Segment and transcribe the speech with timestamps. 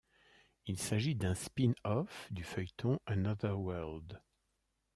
[0.65, 4.19] Il s'agit d'un spin-off du feuilleton Another World.